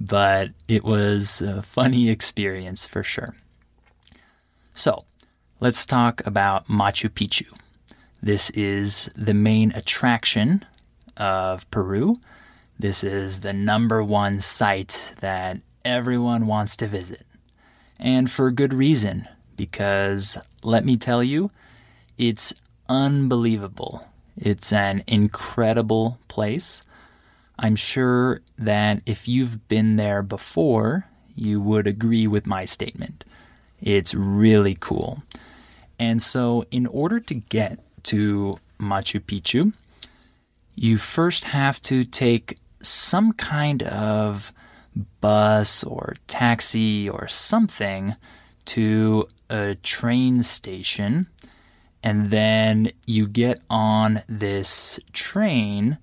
But 0.00 0.50
it 0.66 0.84
was 0.84 1.42
a 1.42 1.60
funny 1.62 2.08
experience 2.08 2.86
for 2.86 3.02
sure. 3.02 3.36
So, 4.78 5.06
let's 5.58 5.84
talk 5.84 6.24
about 6.24 6.68
Machu 6.68 7.10
Picchu. 7.10 7.46
This 8.22 8.48
is 8.50 9.10
the 9.16 9.34
main 9.34 9.72
attraction 9.72 10.64
of 11.16 11.68
Peru. 11.72 12.20
This 12.78 13.02
is 13.02 13.40
the 13.40 13.52
number 13.52 14.04
one 14.04 14.40
site 14.40 15.14
that 15.18 15.58
everyone 15.84 16.46
wants 16.46 16.76
to 16.76 16.86
visit. 16.86 17.26
And 17.98 18.30
for 18.30 18.52
good 18.52 18.72
reason, 18.72 19.26
because 19.56 20.38
let 20.62 20.84
me 20.84 20.96
tell 20.96 21.24
you, 21.24 21.50
it's 22.16 22.54
unbelievable. 22.88 24.06
It's 24.36 24.72
an 24.72 25.02
incredible 25.08 26.20
place. 26.28 26.84
I'm 27.58 27.74
sure 27.74 28.42
that 28.56 29.02
if 29.06 29.26
you've 29.26 29.66
been 29.66 29.96
there 29.96 30.22
before, 30.22 31.08
you 31.34 31.60
would 31.60 31.88
agree 31.88 32.28
with 32.28 32.46
my 32.46 32.64
statement. 32.64 33.24
It's 33.80 34.14
really 34.14 34.76
cool. 34.78 35.22
And 35.98 36.22
so, 36.22 36.64
in 36.70 36.86
order 36.86 37.20
to 37.20 37.34
get 37.34 37.78
to 38.04 38.58
Machu 38.78 39.20
Picchu, 39.20 39.72
you 40.74 40.96
first 40.96 41.44
have 41.44 41.82
to 41.82 42.04
take 42.04 42.58
some 42.82 43.32
kind 43.32 43.82
of 43.82 44.52
bus 45.20 45.82
or 45.84 46.14
taxi 46.26 47.08
or 47.08 47.26
something 47.28 48.14
to 48.64 49.26
a 49.50 49.74
train 49.76 50.42
station. 50.42 51.26
And 52.02 52.30
then 52.30 52.92
you 53.06 53.26
get 53.26 53.60
on 53.68 54.22
this 54.28 55.00
train, 55.12 55.98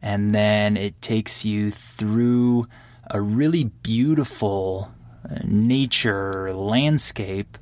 and 0.00 0.32
then 0.32 0.76
it 0.76 1.02
takes 1.02 1.44
you 1.44 1.72
through 1.72 2.66
a 3.10 3.20
really 3.20 3.64
beautiful 3.64 4.92
nature 5.44 6.52
landscape 6.52 7.58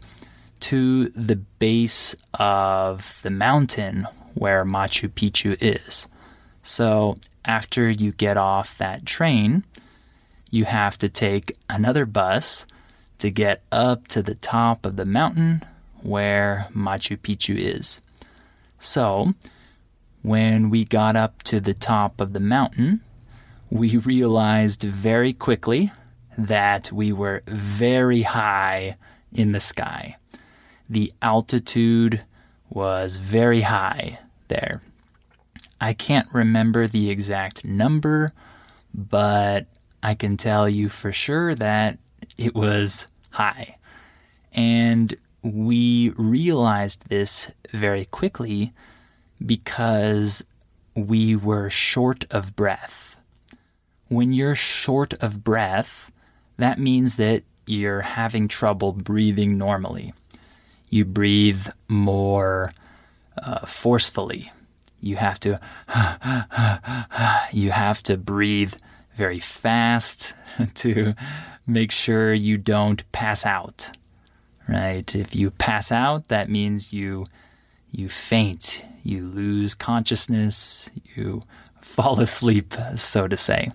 to 0.61 1.09
the 1.11 1.37
base 1.37 2.15
of 2.35 3.21
the 3.23 3.31
mountain 3.31 4.07
where 4.35 4.65
Machu 4.65 5.09
Picchu 5.09 5.57
is. 5.61 6.09
So 6.63 7.17
after 7.45 7.89
you 7.89 8.13
get 8.13 8.37
off 8.37 8.77
that 8.79 9.07
train, 9.07 9.65
you 10.51 10.65
have 10.65 10.99
to 10.99 11.09
take 11.09 11.57
another 11.69 12.07
bus 12.07 12.67
to 13.19 13.31
get 13.31 13.63
up 13.73 14.09
to 14.09 14.23
the 14.23 14.35
top 14.35 14.87
of 14.87 14.97
the 14.97 15.05
mountain 15.05 15.63
where 16.03 16.69
Machu 16.75 17.19
Picchu 17.19 17.57
is. 17.57 18.01
So, 18.79 19.35
when 20.23 20.71
we 20.71 20.85
got 20.85 21.17
up 21.17 21.43
to 21.45 21.61
the 21.61 21.75
top 21.75 22.21
of 22.21 22.33
the 22.33 22.41
mountain, 22.41 23.01
we 23.71 23.97
realized 23.97 24.83
very 24.83 25.33
quickly 25.33 25.93
that 26.39 26.93
we 26.93 27.13
were 27.13 27.43
very 27.49 28.23
high 28.23 28.97
in 29.33 29.51
the 29.51 29.61
sky. 29.61 30.17
The 30.89 31.13
altitude 31.21 32.25
was 32.71 33.17
very 33.17 33.63
high 33.63 34.21
there. 34.47 34.81
I 35.81 35.93
can't 35.93 36.29
remember 36.33 36.87
the 36.87 37.11
exact 37.11 37.65
number, 37.65 38.33
but 38.95 39.67
I 40.03 40.15
can 40.15 40.37
tell 40.37 40.69
you 40.69 40.89
for 40.89 41.13
sure 41.13 41.57
that 41.57 41.99
it 42.37 42.55
was 42.55 43.09
high. 43.31 43.77
And 44.53 45.15
we 45.43 46.11
realized 46.11 47.09
this 47.09 47.51
very 47.73 48.05
quickly 48.05 48.73
because 49.45 50.45
we 50.95 51.35
were 51.35 51.69
short 51.69 52.25
of 52.31 52.55
breath. 52.55 53.17
When 54.09 54.33
you're 54.33 54.57
short 54.57 55.15
of 55.15 55.45
breath, 55.45 56.11
that 56.59 56.79
means 56.79 57.17
that 57.17 57.45
you're 57.67 58.01
having 58.01 58.49
trouble 58.49 58.93
breathing 58.93 59.59
normally. 59.59 60.13
You 60.91 61.05
breathe 61.05 61.67
more 61.89 62.73
uh, 63.43 63.67
forcefully. 63.67 64.53
You 65.01 65.17
have 65.17 65.39
to 65.41 65.61
you 67.53 67.71
have 67.71 68.03
to 68.05 68.17
breathe 68.17 68.75
very 69.15 69.41
fast 69.41 70.35
to 70.75 71.15
make 71.67 71.93
sure 71.93 72.33
you 72.33 72.59
don't 72.59 73.11
pass 73.13 73.45
out 73.47 73.91
right? 74.69 75.15
If 75.15 75.35
you 75.35 75.51
pass 75.51 75.91
out 75.91 76.29
that 76.29 76.51
means 76.51 76.93
you 76.93 77.27
you 77.91 78.09
faint. 78.09 78.85
You 79.03 79.27
lose 79.27 79.75
consciousness. 79.75 80.91
You 81.17 81.43
fall 81.81 82.21
asleep 82.21 82.75
so 82.97 83.27
to 83.27 83.37
say. 83.37 83.71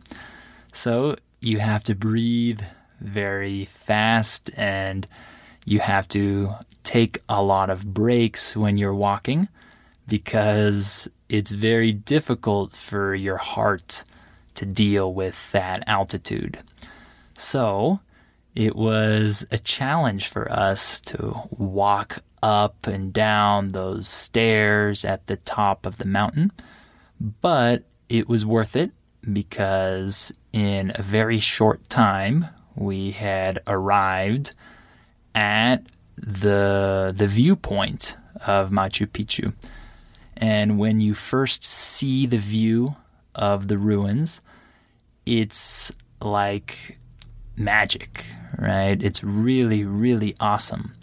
So 0.71 1.15
you 1.43 1.59
have 1.59 1.83
to 1.83 1.95
breathe 1.95 2.61
very 2.99 3.65
fast 3.65 4.49
and 4.55 5.07
you 5.65 5.79
have 5.79 6.07
to 6.09 6.49
take 6.83 7.21
a 7.27 7.43
lot 7.43 7.69
of 7.69 7.93
breaks 7.93 8.55
when 8.55 8.77
you're 8.77 8.93
walking 8.93 9.47
because 10.07 11.07
it's 11.29 11.51
very 11.51 11.91
difficult 11.91 12.75
for 12.75 13.15
your 13.15 13.37
heart 13.37 14.03
to 14.55 14.65
deal 14.65 15.13
with 15.13 15.51
that 15.51 15.83
altitude. 15.87 16.59
So 17.37 17.99
it 18.55 18.75
was 18.75 19.45
a 19.51 19.57
challenge 19.57 20.27
for 20.27 20.51
us 20.51 21.01
to 21.01 21.33
walk 21.49 22.19
up 22.41 22.85
and 22.85 23.11
down 23.11 23.69
those 23.69 24.07
stairs 24.07 25.05
at 25.05 25.27
the 25.27 25.37
top 25.37 25.85
of 25.85 25.97
the 25.97 26.07
mountain, 26.07 26.51
but 27.41 27.83
it 28.09 28.27
was 28.27 28.45
worth 28.45 28.75
it 28.75 28.91
because 29.31 30.33
in 30.51 30.91
a 30.95 31.03
very 31.03 31.39
short 31.39 31.89
time 31.89 32.47
we 32.75 33.11
had 33.11 33.59
arrived 33.67 34.53
at 35.35 35.83
the 36.17 37.13
the 37.15 37.27
viewpoint 37.27 38.17
of 38.45 38.71
Machu 38.71 39.07
Picchu. 39.07 39.53
And 40.35 40.77
when 40.77 40.99
you 40.99 41.13
first 41.13 41.63
see 41.63 42.25
the 42.25 42.37
view 42.37 42.95
of 43.35 43.67
the 43.67 43.77
ruins, 43.77 44.41
it's 45.25 45.91
like 46.21 46.97
magic, 47.55 48.25
right? 48.57 49.01
It's 49.01 49.23
really, 49.23 49.83
really 49.83 50.35
awesome. 50.39 50.95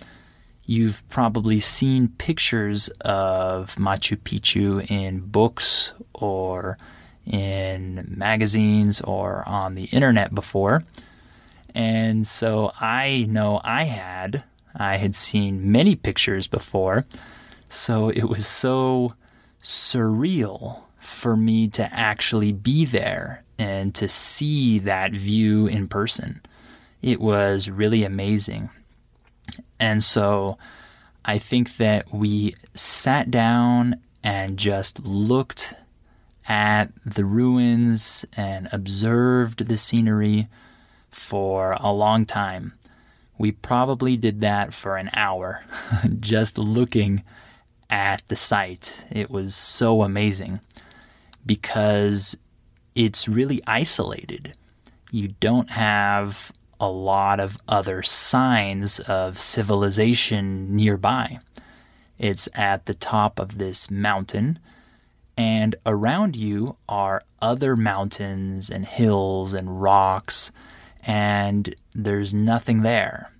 You've 0.67 1.09
probably 1.09 1.61
seen 1.61 2.09
pictures 2.09 2.89
of 3.01 3.77
Machu 3.77 4.17
Picchu 4.17 4.89
in 4.91 5.21
books 5.21 5.93
or 6.13 6.77
in 7.27 8.15
magazines 8.17 9.01
or 9.01 9.47
on 9.49 9.75
the 9.75 9.85
internet 9.85 10.35
before. 10.35 10.85
And 11.75 12.27
so 12.27 12.73
I 12.81 13.27
know 13.29 13.61
I 13.63 13.85
had. 13.85 14.45
I 14.75 14.97
had 14.97 15.15
seen 15.15 15.71
many 15.71 15.95
pictures 15.95 16.47
before. 16.47 17.07
So 17.69 18.09
it 18.09 18.25
was 18.25 18.47
so 18.47 19.15
surreal 19.63 20.83
for 20.99 21.37
me 21.37 21.69
to 21.69 21.93
actually 21.95 22.53
be 22.53 22.85
there 22.85 23.45
and 23.59 23.95
to 23.95 24.09
see 24.09 24.79
that 24.81 25.13
view 25.13 25.67
in 25.67 25.87
person. 25.87 26.41
It 27.03 27.21
was 27.21 27.71
really 27.71 28.05
amazing. 28.05 28.71
And 29.79 30.03
so 30.03 30.59
I 31.25 31.39
think 31.39 31.77
that 31.77 32.13
we 32.13 32.55
sat 32.75 33.31
down 33.31 33.97
and 34.23 34.59
just 34.59 35.05
looked 35.05 35.75
at 36.51 36.93
the 37.07 37.25
ruins 37.25 38.27
and 38.37 38.69
observed 38.73 39.69
the 39.69 39.77
scenery 39.77 40.49
for 41.09 41.77
a 41.79 41.93
long 41.93 42.27
time. 42.27 42.73
We 43.39 43.53
probably 43.53 44.17
did 44.17 44.41
that 44.41 44.75
for 44.75 44.97
an 44.97 45.11
hour, 45.15 45.65
just 46.19 46.59
looking 46.59 47.23
at 47.89 48.23
the 48.27 48.35
site. 48.35 49.05
It 49.13 49.31
was 49.31 49.55
so 49.55 50.03
amazing 50.03 50.59
because 51.47 52.37
it's 52.97 53.29
really 53.29 53.63
isolated. 53.69 54.55
You 55.13 55.29
don't 55.39 55.71
have 55.71 56.51
a 56.81 56.91
lot 56.91 57.39
of 57.39 57.59
other 57.69 58.03
signs 58.03 58.99
of 58.99 59.39
civilization 59.39 60.75
nearby. 60.75 61.39
It's 62.19 62.49
at 62.55 62.87
the 62.87 62.95
top 62.95 63.39
of 63.39 63.59
this 63.59 63.89
mountain, 63.89 64.59
and 65.41 65.75
around 65.87 66.37
you 66.37 66.77
are 66.87 67.23
other 67.41 67.75
mountains 67.75 68.69
and 68.69 68.85
hills 68.85 69.55
and 69.55 69.81
rocks, 69.81 70.53
and 71.03 71.75
there's 71.95 72.35
nothing 72.35 72.83
there. 72.83 73.33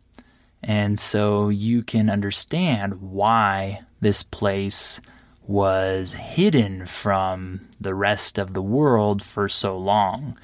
And 0.63 0.99
so 0.99 1.51
you 1.51 1.83
can 1.83 2.09
understand 2.09 3.03
why 3.03 3.83
this 4.01 4.23
place 4.23 4.99
was 5.47 6.15
hidden 6.15 6.87
from 6.87 7.69
the 7.79 7.95
rest 7.95 8.39
of 8.39 8.55
the 8.55 8.63
world 8.63 9.23
for 9.23 9.47
so 9.47 9.77
long 9.77 10.39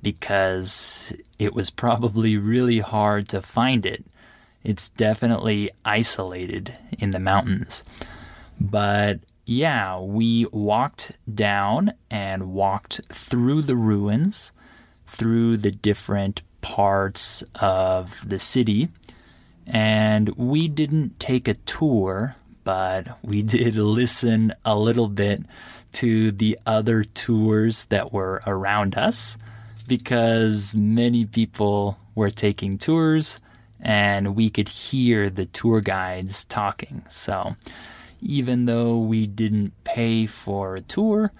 because 0.00 1.12
it 1.38 1.52
was 1.52 1.68
probably 1.68 2.38
really 2.38 2.78
hard 2.78 3.28
to 3.28 3.42
find 3.42 3.84
it. 3.84 4.02
It's 4.64 4.88
definitely 4.88 5.68
isolated 5.84 6.78
in 6.98 7.10
the 7.10 7.20
mountains. 7.20 7.84
But 8.58 9.20
yeah, 9.44 9.98
we 9.98 10.46
walked 10.52 11.12
down 11.32 11.92
and 12.10 12.52
walked 12.52 13.00
through 13.08 13.62
the 13.62 13.76
ruins, 13.76 14.52
through 15.06 15.56
the 15.56 15.70
different 15.70 16.42
parts 16.60 17.42
of 17.56 18.28
the 18.28 18.38
city. 18.38 18.88
And 19.66 20.28
we 20.36 20.68
didn't 20.68 21.18
take 21.18 21.48
a 21.48 21.54
tour, 21.54 22.36
but 22.64 23.18
we 23.22 23.42
did 23.42 23.76
listen 23.76 24.52
a 24.64 24.76
little 24.76 25.08
bit 25.08 25.42
to 25.94 26.32
the 26.32 26.58
other 26.64 27.04
tours 27.04 27.86
that 27.86 28.12
were 28.12 28.40
around 28.46 28.96
us 28.96 29.36
because 29.86 30.72
many 30.74 31.26
people 31.26 31.98
were 32.14 32.30
taking 32.30 32.78
tours 32.78 33.40
and 33.80 34.36
we 34.36 34.48
could 34.48 34.68
hear 34.68 35.28
the 35.28 35.44
tour 35.44 35.80
guides 35.80 36.44
talking. 36.44 37.04
So 37.08 37.56
even 38.22 38.66
though 38.66 38.98
we 38.98 39.26
didn't 39.26 39.72
pay 39.84 40.26
for 40.26 40.74
a 40.74 40.80
tour, 40.80 41.32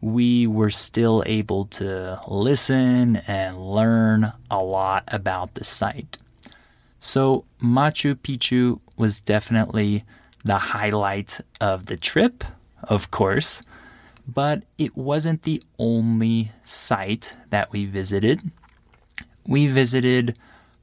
we 0.00 0.46
were 0.46 0.70
still 0.70 1.22
able 1.26 1.64
to 1.64 2.20
listen 2.28 3.16
and 3.26 3.58
learn 3.58 4.32
a 4.50 4.62
lot 4.62 5.04
about 5.08 5.54
the 5.54 5.64
site. 5.64 6.18
So, 7.00 7.44
Machu 7.62 8.14
Picchu 8.14 8.80
was 8.96 9.20
definitely 9.20 10.04
the 10.44 10.58
highlight 10.58 11.40
of 11.60 11.86
the 11.86 11.96
trip, 11.96 12.44
of 12.82 13.10
course, 13.10 13.62
but 14.26 14.62
it 14.76 14.96
wasn't 14.96 15.42
the 15.42 15.62
only 15.78 16.52
site 16.64 17.34
that 17.50 17.72
we 17.72 17.86
visited. 17.86 18.50
We 19.46 19.66
visited 19.66 20.36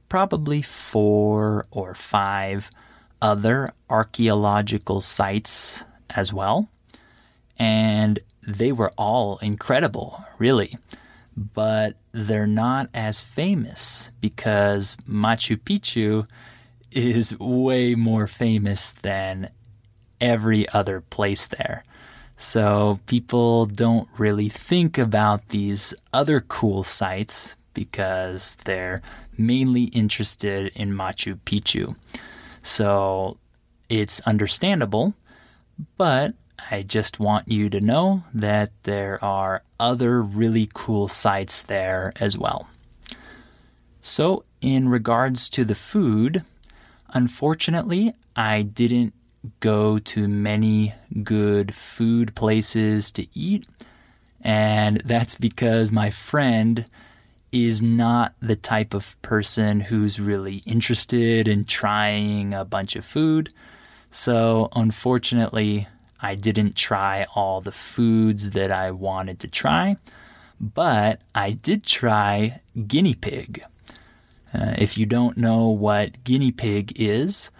probably 0.08 0.62
four 0.62 1.64
or 1.70 1.94
five 1.94 2.70
other 3.20 3.72
archaeological 3.88 5.00
sites 5.00 5.84
as 6.10 6.32
well. 6.32 6.68
And 7.58 8.18
they 8.46 8.72
were 8.72 8.92
all 8.96 9.38
incredible, 9.38 10.24
really. 10.38 10.76
But 11.36 11.96
they're 12.12 12.46
not 12.46 12.88
as 12.94 13.20
famous 13.20 14.10
because 14.20 14.96
Machu 15.08 15.56
Picchu 15.58 16.26
is 16.90 17.38
way 17.38 17.94
more 17.94 18.26
famous 18.26 18.92
than 18.92 19.50
every 20.20 20.68
other 20.70 21.02
place 21.02 21.46
there. 21.46 21.84
So 22.38 23.00
people 23.06 23.66
don't 23.66 24.08
really 24.18 24.48
think 24.48 24.98
about 24.98 25.48
these 25.48 25.94
other 26.12 26.40
cool 26.40 26.84
sites 26.84 27.56
because 27.74 28.56
they're 28.64 29.02
mainly 29.36 29.84
interested 29.84 30.72
in 30.74 30.92
Machu 30.92 31.38
Picchu. 31.44 31.94
So 32.66 33.38
it's 33.88 34.18
understandable, 34.22 35.14
but 35.96 36.34
I 36.68 36.82
just 36.82 37.20
want 37.20 37.46
you 37.46 37.70
to 37.70 37.80
know 37.80 38.24
that 38.34 38.72
there 38.82 39.22
are 39.24 39.62
other 39.78 40.20
really 40.20 40.68
cool 40.74 41.06
sites 41.06 41.62
there 41.62 42.12
as 42.18 42.36
well. 42.36 42.68
So, 44.00 44.44
in 44.60 44.88
regards 44.88 45.48
to 45.50 45.64
the 45.64 45.76
food, 45.76 46.42
unfortunately, 47.10 48.12
I 48.34 48.62
didn't 48.62 49.14
go 49.60 50.00
to 50.00 50.26
many 50.26 50.92
good 51.22 51.72
food 51.72 52.34
places 52.34 53.12
to 53.12 53.28
eat, 53.32 53.64
and 54.40 55.02
that's 55.04 55.36
because 55.36 55.92
my 55.92 56.10
friend 56.10 56.84
is 57.64 57.82
not 57.82 58.34
the 58.40 58.56
type 58.56 58.92
of 58.92 59.20
person 59.22 59.80
who's 59.80 60.20
really 60.20 60.56
interested 60.66 61.48
in 61.48 61.64
trying 61.64 62.52
a 62.52 62.64
bunch 62.64 62.96
of 62.96 63.04
food. 63.04 63.52
So, 64.10 64.68
unfortunately, 64.74 65.88
I 66.20 66.34
didn't 66.34 66.76
try 66.76 67.26
all 67.34 67.60
the 67.60 67.72
foods 67.72 68.50
that 68.50 68.72
I 68.72 68.90
wanted 68.90 69.40
to 69.40 69.48
try, 69.48 69.96
but 70.60 71.20
I 71.34 71.52
did 71.52 71.84
try 71.84 72.60
guinea 72.86 73.14
pig. 73.14 73.62
Uh, 74.52 74.74
if 74.78 74.96
you 74.96 75.06
don't 75.06 75.36
know 75.36 75.68
what 75.68 76.24
guinea 76.24 76.52
pig 76.52 76.92
is, 77.00 77.50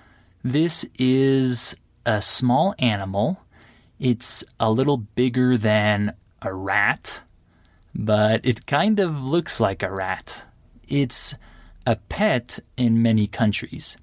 this 0.42 0.86
is 0.98 1.74
a 2.04 2.22
small 2.22 2.74
animal. 2.78 3.38
It's 3.98 4.44
a 4.60 4.70
little 4.70 4.96
bigger 4.98 5.56
than 5.56 6.14
a 6.42 6.54
rat 6.54 7.22
but 7.96 8.44
it 8.44 8.66
kind 8.66 9.00
of 9.00 9.22
looks 9.22 9.58
like 9.58 9.82
a 9.82 9.90
rat. 9.90 10.44
It's 10.86 11.34
a 11.86 11.96
pet 11.96 12.58
in 12.76 13.02
many 13.02 13.26
countries. 13.26 13.96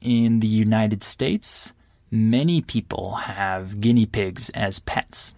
In 0.00 0.40
the 0.40 0.46
United 0.46 1.02
States, 1.02 1.74
many 2.10 2.62
people 2.62 3.14
have 3.14 3.80
guinea 3.80 4.06
pigs 4.06 4.48
as 4.50 4.78
pets. 4.78 5.34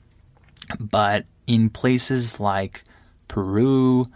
But 0.78 1.26
in 1.46 1.70
places 1.70 2.38
like 2.38 2.84
Peru 3.26 4.06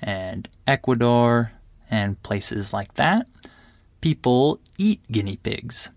and 0.00 0.48
Ecuador 0.66 1.52
and 1.90 2.22
places 2.22 2.72
like 2.72 2.94
that, 2.94 3.26
people 4.00 4.60
eat 4.78 5.00
guinea 5.10 5.36
pigs. 5.36 5.90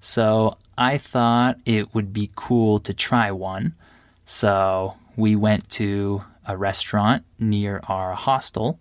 So 0.00 0.58
I 0.76 0.98
thought 0.98 1.58
it 1.64 1.94
would 1.94 2.12
be 2.12 2.30
cool 2.34 2.78
to 2.80 2.92
try 2.92 3.30
one. 3.30 3.74
So 4.24 4.96
we 5.16 5.36
went 5.36 5.68
to 5.70 6.24
a 6.46 6.56
restaurant 6.56 7.24
near 7.38 7.80
our 7.88 8.14
hostel 8.14 8.78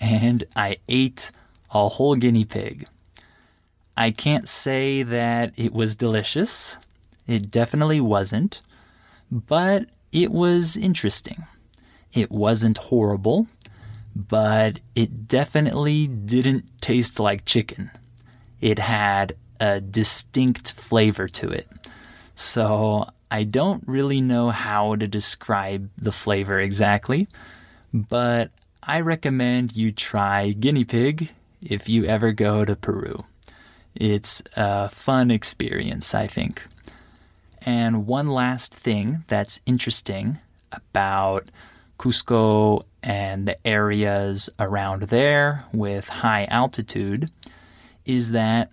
and 0.00 0.44
I 0.54 0.78
ate 0.88 1.30
a 1.72 1.88
whole 1.88 2.14
guinea 2.14 2.44
pig. 2.44 2.86
I 3.96 4.10
can't 4.10 4.48
say 4.48 5.02
that 5.02 5.52
it 5.56 5.72
was 5.72 5.96
delicious. 5.96 6.76
It 7.26 7.50
definitely 7.50 8.00
wasn't, 8.00 8.60
but 9.30 9.86
it 10.12 10.30
was 10.30 10.76
interesting. 10.76 11.46
It 12.12 12.30
wasn't 12.30 12.78
horrible, 12.78 13.46
but 14.14 14.80
it 14.94 15.26
definitely 15.26 16.06
didn't 16.06 16.80
taste 16.80 17.18
like 17.18 17.44
chicken. 17.44 17.90
It 18.60 18.78
had 18.78 19.36
a 19.60 19.80
distinct 19.80 20.72
flavor 20.72 21.28
to 21.28 21.48
it. 21.48 21.68
So 22.34 23.08
I 23.34 23.42
don't 23.42 23.82
really 23.88 24.20
know 24.20 24.50
how 24.50 24.94
to 24.94 25.08
describe 25.08 25.90
the 25.98 26.12
flavor 26.12 26.60
exactly, 26.60 27.26
but 27.92 28.52
I 28.80 29.00
recommend 29.00 29.76
you 29.76 29.90
try 29.90 30.52
guinea 30.52 30.84
pig 30.84 31.32
if 31.60 31.88
you 31.88 32.04
ever 32.04 32.30
go 32.30 32.64
to 32.64 32.76
Peru. 32.76 33.24
It's 33.96 34.40
a 34.54 34.88
fun 34.88 35.32
experience, 35.32 36.14
I 36.14 36.28
think. 36.28 36.64
And 37.62 38.06
one 38.06 38.28
last 38.28 38.72
thing 38.72 39.24
that's 39.26 39.60
interesting 39.66 40.38
about 40.70 41.48
Cusco 41.98 42.84
and 43.02 43.48
the 43.48 43.66
areas 43.66 44.48
around 44.60 45.02
there 45.08 45.64
with 45.72 46.06
high 46.06 46.44
altitude 46.44 47.32
is 48.04 48.30
that 48.30 48.70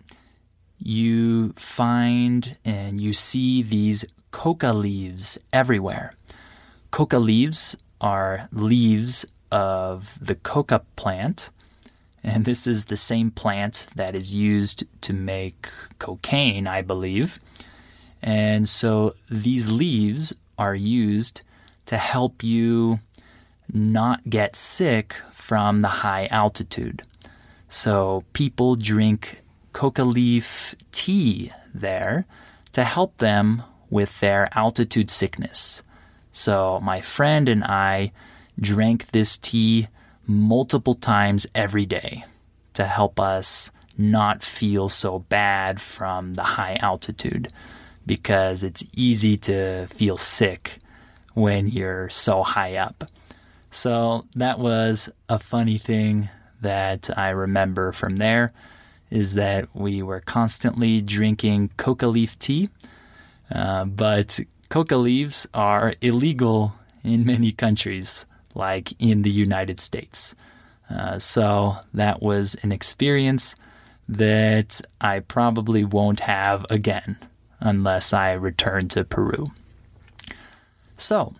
you 0.78 1.54
find 1.54 2.58
and 2.64 3.02
you 3.02 3.12
see 3.12 3.64
these 3.64 4.06
coca 4.32 4.74
leaves 4.74 5.38
everywhere. 5.54 6.14
Coca 6.90 7.20
leaves 7.20 7.78
are 8.00 8.50
leaves 8.52 9.26
of 9.52 10.18
the 10.20 10.36
coca 10.36 10.82
plant, 10.96 11.50
and 12.24 12.46
this 12.46 12.66
is 12.66 12.86
the 12.86 12.98
same 12.98 13.32
plant 13.32 13.88
that 13.96 14.16
is 14.16 14.34
used 14.34 14.84
to 15.02 15.14
make 15.14 15.70
cocaine, 16.00 16.68
I 16.68 16.82
believe. 16.82 17.40
And 18.22 18.68
so 18.68 19.16
these 19.30 19.70
leaves 19.70 20.34
are 20.58 20.76
used 20.76 21.42
to 21.88 21.98
help 21.98 22.44
you 22.44 23.00
not 23.74 24.30
get 24.30 24.56
sick 24.56 25.16
from 25.32 25.82
the 25.82 25.88
high 25.88 26.28
altitude. 26.28 27.02
So 27.68 28.24
people 28.34 28.76
drink 28.76 29.42
coca 29.74 30.04
leaf 30.04 30.76
tea 30.92 31.52
there 31.74 32.26
to 32.74 32.84
help 32.84 33.18
them 33.18 33.64
with 33.92 34.20
their 34.22 34.48
altitude 34.58 35.12
sickness. 35.12 35.84
So 36.32 36.80
my 36.82 37.02
friend 37.02 37.48
and 37.48 37.64
I 37.64 38.12
drank 38.60 39.12
this 39.12 39.38
tea 39.38 39.90
multiple 40.26 40.96
times 40.96 41.46
every 41.54 41.86
day 41.86 42.26
to 42.74 42.86
help 42.86 43.20
us 43.20 43.70
not 43.98 44.42
feel 44.42 44.90
so 44.90 45.20
bad 45.20 45.80
from 45.80 46.34
the 46.34 46.44
high 46.44 46.78
altitude 46.80 47.50
because 48.06 48.64
it's 48.64 48.84
easy 48.96 49.36
to 49.38 49.86
feel 49.88 50.18
sick 50.18 50.80
when 51.34 51.68
you're 51.68 52.10
so 52.10 52.44
high 52.44 52.78
up. 52.78 53.04
So 53.70 54.26
that 54.36 54.60
was 54.60 55.10
a 55.30 55.38
funny 55.38 55.78
thing 55.78 56.30
that 56.62 57.10
I 57.18 57.30
remember 57.30 57.92
from 57.92 58.18
there 58.18 58.54
is 59.10 59.34
that 59.34 59.68
we 59.76 60.02
were 60.02 60.22
constantly 60.22 61.02
drinking 61.02 61.72
coca 61.78 62.08
leaf 62.08 62.40
tea 62.40 62.70
uh, 63.52 63.86
but 63.86 64.40
coca 64.70 64.98
leaves 64.98 65.48
are 65.54 65.96
illegal 66.02 66.74
in 67.04 67.26
many 67.26 67.52
countries, 67.52 68.26
like 68.54 68.94
in 69.00 69.24
the 69.24 69.32
United 69.32 69.80
States. 69.80 70.36
Uh, 70.90 71.20
so 71.20 71.78
that 71.94 72.22
was 72.22 72.56
an 72.64 72.72
experience 72.72 73.56
that 74.08 74.82
I 75.00 75.20
probably 75.20 75.84
won't 75.84 76.22
have 76.22 76.66
again 76.70 77.18
unless 77.60 78.12
I 78.12 78.34
return 78.34 78.90
to 78.90 79.04
Peru. 79.04 79.48
So, 80.98 81.34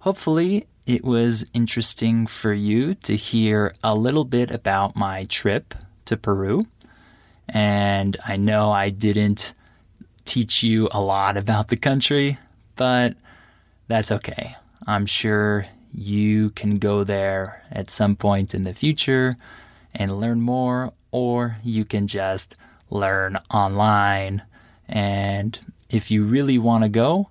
hopefully, 0.00 0.66
it 0.86 1.04
was 1.04 1.46
interesting 1.54 2.26
for 2.26 2.52
you 2.52 2.94
to 2.94 3.16
hear 3.16 3.74
a 3.82 3.94
little 3.94 4.24
bit 4.24 4.50
about 4.50 4.96
my 4.96 5.24
trip 5.24 5.74
to 6.06 6.16
Peru. 6.16 6.66
And 7.48 8.16
I 8.26 8.36
know 8.36 8.70
I 8.70 8.90
didn't 8.90 9.54
teach 10.30 10.62
you 10.62 10.88
a 10.92 11.00
lot 11.00 11.36
about 11.36 11.66
the 11.68 11.76
country, 11.76 12.38
but 12.76 13.16
that's 13.88 14.12
okay. 14.12 14.54
I'm 14.86 15.04
sure 15.04 15.66
you 15.92 16.50
can 16.50 16.78
go 16.78 17.02
there 17.02 17.64
at 17.68 17.90
some 17.90 18.14
point 18.14 18.54
in 18.54 18.62
the 18.62 18.72
future 18.72 19.34
and 19.92 20.20
learn 20.20 20.40
more, 20.40 20.92
or 21.10 21.56
you 21.64 21.84
can 21.84 22.06
just 22.06 22.54
learn 22.90 23.40
online. 23.50 24.42
And 24.86 25.58
if 25.90 26.12
you 26.12 26.22
really 26.22 26.58
want 26.58 26.84
to 26.84 26.88
go, 26.88 27.30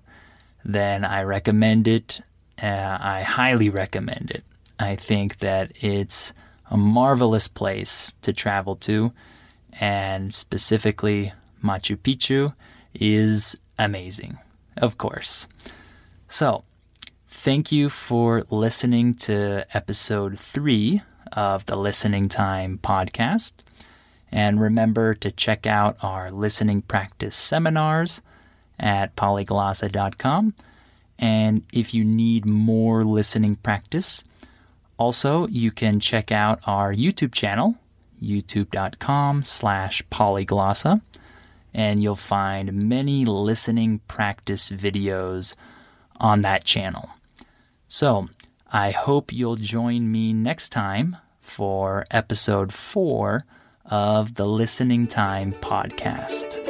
then 0.62 1.02
I 1.02 1.22
recommend 1.22 1.88
it. 1.88 2.20
Uh, 2.62 2.98
I 3.00 3.22
highly 3.22 3.70
recommend 3.70 4.30
it. 4.30 4.44
I 4.78 4.94
think 4.94 5.38
that 5.38 5.72
it's 5.76 6.34
a 6.70 6.76
marvelous 6.76 7.48
place 7.48 8.14
to 8.20 8.34
travel 8.34 8.76
to, 8.76 9.14
and 9.80 10.34
specifically 10.34 11.32
Machu 11.64 11.96
Picchu 11.96 12.52
is 12.94 13.58
amazing, 13.78 14.38
of 14.76 14.98
course. 14.98 15.48
So, 16.28 16.64
thank 17.26 17.72
you 17.72 17.88
for 17.88 18.44
listening 18.50 19.14
to 19.14 19.64
episode 19.74 20.38
three 20.38 21.02
of 21.32 21.66
the 21.66 21.76
Listening 21.76 22.28
Time 22.28 22.78
podcast. 22.82 23.52
And 24.32 24.60
remember 24.60 25.14
to 25.14 25.30
check 25.30 25.66
out 25.66 25.96
our 26.02 26.30
listening 26.30 26.82
practice 26.82 27.34
seminars 27.34 28.20
at 28.78 29.16
polyglossa.com. 29.16 30.54
And 31.18 31.62
if 31.72 31.92
you 31.92 32.04
need 32.04 32.46
more 32.46 33.04
listening 33.04 33.56
practice, 33.56 34.24
also 34.98 35.46
you 35.48 35.70
can 35.70 36.00
check 36.00 36.30
out 36.30 36.60
our 36.66 36.94
YouTube 36.94 37.32
channel, 37.32 37.76
youtube.com 38.22 39.42
slash 39.44 40.02
polyglossa, 40.10 41.02
and 41.72 42.02
you'll 42.02 42.16
find 42.16 42.88
many 42.88 43.24
listening 43.24 44.00
practice 44.08 44.70
videos 44.70 45.54
on 46.16 46.42
that 46.42 46.64
channel. 46.64 47.10
So 47.88 48.28
I 48.72 48.90
hope 48.92 49.32
you'll 49.32 49.56
join 49.56 50.12
me 50.12 50.32
next 50.32 50.70
time 50.70 51.16
for 51.40 52.04
episode 52.10 52.72
four 52.72 53.44
of 53.84 54.34
the 54.34 54.46
Listening 54.46 55.08
Time 55.08 55.52
podcast. 55.52 56.69